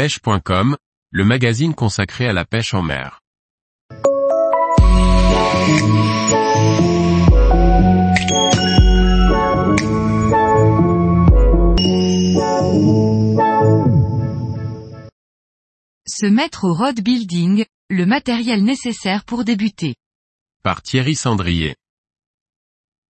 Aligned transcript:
pêche.com, 0.00 0.78
le 1.10 1.24
magazine 1.26 1.74
consacré 1.74 2.26
à 2.26 2.32
la 2.32 2.46
pêche 2.46 2.72
en 2.72 2.80
mer. 2.80 3.20
Se 16.06 16.24
mettre 16.24 16.64
au 16.64 16.72
rod 16.72 16.98
building, 17.02 17.66
le 17.90 18.06
matériel 18.06 18.64
nécessaire 18.64 19.26
pour 19.26 19.44
débuter. 19.44 19.96
Par 20.62 20.80
Thierry 20.80 21.14
Sandrier. 21.14 21.76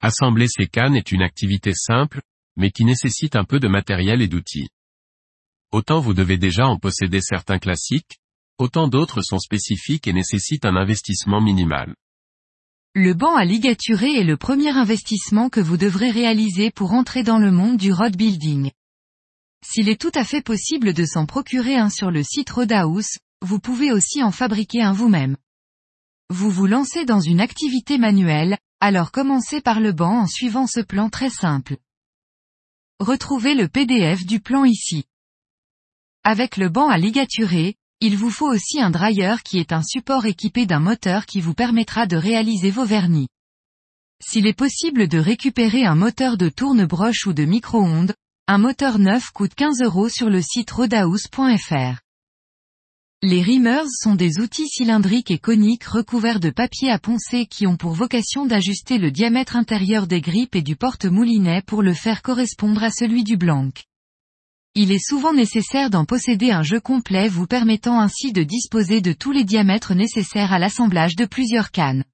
Assembler 0.00 0.46
ces 0.46 0.68
cannes 0.68 0.94
est 0.94 1.10
une 1.10 1.22
activité 1.22 1.72
simple, 1.74 2.20
mais 2.54 2.70
qui 2.70 2.84
nécessite 2.84 3.34
un 3.34 3.42
peu 3.42 3.58
de 3.58 3.66
matériel 3.66 4.22
et 4.22 4.28
d'outils. 4.28 4.68
Autant 5.72 6.00
vous 6.00 6.14
devez 6.14 6.38
déjà 6.38 6.66
en 6.66 6.78
posséder 6.78 7.20
certains 7.20 7.58
classiques, 7.58 8.18
autant 8.58 8.88
d'autres 8.88 9.22
sont 9.22 9.38
spécifiques 9.38 10.06
et 10.06 10.12
nécessitent 10.12 10.64
un 10.64 10.76
investissement 10.76 11.40
minimal. 11.40 11.94
Le 12.94 13.12
banc 13.12 13.36
à 13.36 13.44
ligaturer 13.44 14.14
est 14.14 14.24
le 14.24 14.38
premier 14.38 14.70
investissement 14.70 15.50
que 15.50 15.60
vous 15.60 15.76
devrez 15.76 16.10
réaliser 16.10 16.70
pour 16.70 16.92
entrer 16.92 17.22
dans 17.22 17.38
le 17.38 17.50
monde 17.50 17.76
du 17.76 17.92
rod 17.92 18.16
building. 18.16 18.70
S'il 19.62 19.88
est 19.88 20.00
tout 20.00 20.12
à 20.14 20.24
fait 20.24 20.40
possible 20.40 20.94
de 20.94 21.04
s'en 21.04 21.26
procurer 21.26 21.76
un 21.76 21.90
sur 21.90 22.10
le 22.10 22.22
site 22.22 22.48
Rodahouse, 22.50 23.18
vous 23.42 23.58
pouvez 23.58 23.92
aussi 23.92 24.22
en 24.22 24.30
fabriquer 24.30 24.82
un 24.82 24.92
vous-même. 24.92 25.36
Vous 26.30 26.50
vous 26.50 26.66
lancez 26.66 27.04
dans 27.04 27.20
une 27.20 27.40
activité 27.40 27.98
manuelle, 27.98 28.56
alors 28.80 29.12
commencez 29.12 29.60
par 29.60 29.80
le 29.80 29.92
banc 29.92 30.20
en 30.20 30.26
suivant 30.26 30.66
ce 30.66 30.80
plan 30.80 31.10
très 31.10 31.30
simple. 31.30 31.76
Retrouvez 32.98 33.54
le 33.54 33.68
PDF 33.68 34.24
du 34.24 34.40
plan 34.40 34.64
ici. 34.64 35.04
Avec 36.28 36.56
le 36.56 36.68
banc 36.68 36.88
à 36.88 36.98
ligaturer, 36.98 37.76
il 38.00 38.16
vous 38.16 38.30
faut 38.30 38.52
aussi 38.52 38.80
un 38.80 38.90
dryer 38.90 39.36
qui 39.44 39.60
est 39.60 39.70
un 39.70 39.84
support 39.84 40.26
équipé 40.26 40.66
d'un 40.66 40.80
moteur 40.80 41.24
qui 41.24 41.40
vous 41.40 41.54
permettra 41.54 42.06
de 42.06 42.16
réaliser 42.16 42.72
vos 42.72 42.84
vernis. 42.84 43.28
S'il 44.20 44.48
est 44.48 44.58
possible 44.58 45.06
de 45.06 45.18
récupérer 45.18 45.84
un 45.84 45.94
moteur 45.94 46.36
de 46.36 46.48
tourne-broche 46.48 47.28
ou 47.28 47.32
de 47.32 47.44
micro-ondes, 47.44 48.12
un 48.48 48.58
moteur 48.58 48.98
neuf 48.98 49.30
coûte 49.30 49.54
15 49.54 49.82
euros 49.82 50.08
sur 50.08 50.28
le 50.28 50.42
site 50.42 50.72
rodahouse.fr. 50.72 52.00
Les 53.22 53.40
reamers 53.40 53.86
sont 53.88 54.16
des 54.16 54.40
outils 54.40 54.66
cylindriques 54.66 55.30
et 55.30 55.38
coniques 55.38 55.84
recouverts 55.84 56.40
de 56.40 56.50
papier 56.50 56.90
à 56.90 56.98
poncer 56.98 57.46
qui 57.46 57.68
ont 57.68 57.76
pour 57.76 57.92
vocation 57.92 58.46
d'ajuster 58.46 58.98
le 58.98 59.12
diamètre 59.12 59.54
intérieur 59.54 60.08
des 60.08 60.22
grippes 60.22 60.56
et 60.56 60.62
du 60.62 60.74
porte-moulinet 60.74 61.62
pour 61.62 61.84
le 61.84 61.94
faire 61.94 62.20
correspondre 62.20 62.82
à 62.82 62.90
celui 62.90 63.22
du 63.22 63.36
blanc. 63.36 63.70
Il 64.78 64.92
est 64.92 65.02
souvent 65.02 65.32
nécessaire 65.32 65.88
d'en 65.88 66.04
posséder 66.04 66.50
un 66.50 66.62
jeu 66.62 66.80
complet 66.80 67.28
vous 67.28 67.46
permettant 67.46 67.98
ainsi 67.98 68.32
de 68.32 68.42
disposer 68.42 69.00
de 69.00 69.14
tous 69.14 69.32
les 69.32 69.42
diamètres 69.42 69.94
nécessaires 69.94 70.52
à 70.52 70.58
l'assemblage 70.58 71.16
de 71.16 71.24
plusieurs 71.24 71.70
cannes. 71.70 72.04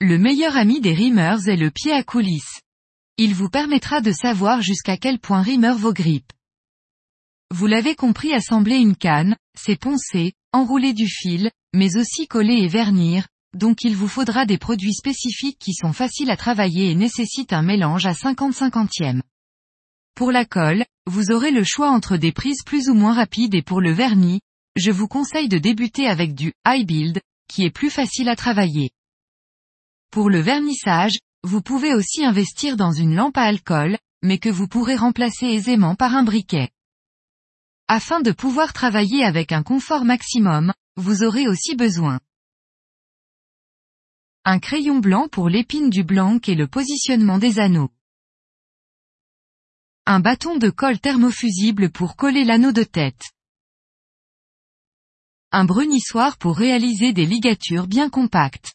Le 0.00 0.16
meilleur 0.16 0.56
ami 0.56 0.80
des 0.80 0.94
reamers 0.94 1.48
est 1.48 1.56
le 1.56 1.72
pied 1.72 1.92
à 1.92 2.04
coulisses. 2.04 2.60
Il 3.16 3.34
vous 3.34 3.48
permettra 3.48 4.00
de 4.00 4.12
savoir 4.12 4.62
jusqu'à 4.62 4.96
quel 4.96 5.18
point 5.18 5.42
reamer 5.42 5.76
vos 5.76 5.92
grippes. 5.92 6.32
Vous 7.52 7.66
l'avez 7.66 7.96
compris 7.96 8.32
assembler 8.32 8.76
une 8.76 8.94
canne, 8.94 9.34
c'est 9.58 9.74
poncer, 9.74 10.34
enrouler 10.52 10.92
du 10.92 11.08
fil, 11.08 11.50
mais 11.74 11.96
aussi 11.96 12.28
coller 12.28 12.62
et 12.62 12.68
vernir, 12.68 13.26
donc 13.58 13.82
il 13.82 13.96
vous 13.96 14.06
faudra 14.06 14.46
des 14.46 14.56
produits 14.56 14.94
spécifiques 14.94 15.58
qui 15.58 15.74
sont 15.74 15.92
faciles 15.92 16.30
à 16.30 16.36
travailler 16.36 16.92
et 16.92 16.94
nécessitent 16.94 17.52
un 17.52 17.62
mélange 17.62 18.06
à 18.06 18.14
50 18.14 18.54
cinquantièmes. 18.54 19.22
Pour 20.14 20.30
la 20.30 20.44
colle, 20.44 20.84
vous 21.10 21.32
aurez 21.32 21.50
le 21.50 21.64
choix 21.64 21.90
entre 21.90 22.16
des 22.16 22.30
prises 22.30 22.62
plus 22.64 22.88
ou 22.88 22.94
moins 22.94 23.12
rapides 23.12 23.54
et 23.54 23.62
pour 23.62 23.80
le 23.80 23.92
vernis, 23.92 24.40
je 24.76 24.92
vous 24.92 25.08
conseille 25.08 25.48
de 25.48 25.58
débuter 25.58 26.06
avec 26.06 26.34
du 26.34 26.52
high 26.66 26.86
build, 26.86 27.20
qui 27.48 27.64
est 27.64 27.70
plus 27.70 27.90
facile 27.90 28.28
à 28.28 28.36
travailler. 28.36 28.90
Pour 30.12 30.30
le 30.30 30.40
vernissage, 30.40 31.18
vous 31.42 31.62
pouvez 31.62 31.94
aussi 31.94 32.24
investir 32.24 32.76
dans 32.76 32.92
une 32.92 33.16
lampe 33.16 33.36
à 33.36 33.42
alcool, 33.42 33.98
mais 34.22 34.38
que 34.38 34.48
vous 34.48 34.68
pourrez 34.68 34.94
remplacer 34.94 35.46
aisément 35.46 35.96
par 35.96 36.14
un 36.14 36.22
briquet. 36.22 36.70
Afin 37.88 38.20
de 38.20 38.30
pouvoir 38.30 38.72
travailler 38.72 39.24
avec 39.24 39.50
un 39.50 39.64
confort 39.64 40.04
maximum, 40.04 40.72
vous 40.96 41.24
aurez 41.24 41.48
aussi 41.48 41.74
besoin 41.74 42.20
un 44.44 44.58
crayon 44.58 45.00
blanc 45.00 45.28
pour 45.28 45.50
l'épine 45.50 45.90
du 45.90 46.02
blanc 46.02 46.38
et 46.46 46.54
le 46.54 46.66
positionnement 46.66 47.38
des 47.38 47.58
anneaux. 47.58 47.90
Un 50.06 50.20
bâton 50.20 50.56
de 50.56 50.70
colle 50.70 50.98
thermofusible 50.98 51.90
pour 51.90 52.16
coller 52.16 52.44
l'anneau 52.44 52.72
de 52.72 52.82
tête. 52.82 53.30
Un 55.52 55.64
brunissoir 55.64 56.38
pour 56.38 56.56
réaliser 56.56 57.12
des 57.12 57.26
ligatures 57.26 57.86
bien 57.86 58.08
compactes. 58.08 58.74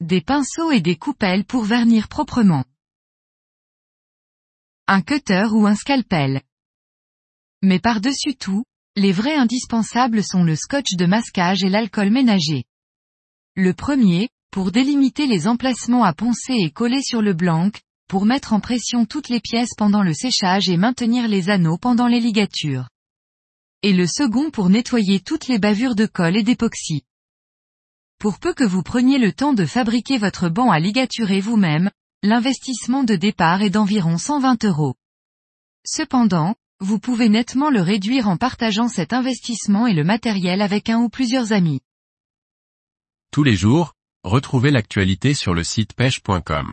Des 0.00 0.20
pinceaux 0.20 0.70
et 0.70 0.80
des 0.80 0.96
coupelles 0.96 1.44
pour 1.44 1.64
vernir 1.64 2.08
proprement. 2.08 2.64
Un 4.86 5.02
cutter 5.02 5.48
ou 5.52 5.66
un 5.66 5.74
scalpel. 5.74 6.42
Mais 7.62 7.78
par-dessus 7.78 8.36
tout, 8.36 8.64
les 8.94 9.12
vrais 9.12 9.36
indispensables 9.36 10.24
sont 10.24 10.44
le 10.44 10.56
scotch 10.56 10.94
de 10.96 11.06
masquage 11.06 11.62
et 11.62 11.68
l'alcool 11.68 12.10
ménager. 12.10 12.64
Le 13.54 13.74
premier, 13.74 14.28
pour 14.50 14.72
délimiter 14.72 15.26
les 15.26 15.46
emplacements 15.46 16.04
à 16.04 16.12
poncer 16.12 16.54
et 16.54 16.70
coller 16.70 17.02
sur 17.02 17.22
le 17.22 17.32
blanc, 17.32 17.70
pour 18.08 18.24
mettre 18.24 18.54
en 18.54 18.60
pression 18.60 19.04
toutes 19.04 19.28
les 19.28 19.40
pièces 19.40 19.74
pendant 19.76 20.02
le 20.02 20.14
séchage 20.14 20.68
et 20.68 20.78
maintenir 20.78 21.28
les 21.28 21.50
anneaux 21.50 21.76
pendant 21.76 22.06
les 22.06 22.20
ligatures. 22.20 22.88
Et 23.82 23.92
le 23.92 24.06
second 24.06 24.50
pour 24.50 24.70
nettoyer 24.70 25.20
toutes 25.20 25.46
les 25.46 25.58
bavures 25.58 25.94
de 25.94 26.06
colle 26.06 26.36
et 26.36 26.42
d'époxy. 26.42 27.04
Pour 28.18 28.40
peu 28.40 28.54
que 28.54 28.64
vous 28.64 28.82
preniez 28.82 29.18
le 29.18 29.32
temps 29.32 29.52
de 29.52 29.64
fabriquer 29.64 30.18
votre 30.18 30.48
banc 30.48 30.70
à 30.70 30.80
ligaturer 30.80 31.40
vous-même, 31.40 31.90
l'investissement 32.22 33.04
de 33.04 33.14
départ 33.14 33.62
est 33.62 33.70
d'environ 33.70 34.18
120 34.18 34.64
euros. 34.64 34.96
Cependant, 35.86 36.56
vous 36.80 36.98
pouvez 36.98 37.28
nettement 37.28 37.70
le 37.70 37.82
réduire 37.82 38.28
en 38.28 38.36
partageant 38.36 38.88
cet 38.88 39.12
investissement 39.12 39.86
et 39.86 39.94
le 39.94 40.02
matériel 40.02 40.62
avec 40.62 40.88
un 40.88 40.98
ou 40.98 41.08
plusieurs 41.08 41.52
amis. 41.52 41.80
Tous 43.30 43.44
les 43.44 43.54
jours, 43.54 43.92
retrouvez 44.24 44.70
l'actualité 44.70 45.34
sur 45.34 45.54
le 45.54 45.62
site 45.62 45.92
pêche.com. 45.92 46.72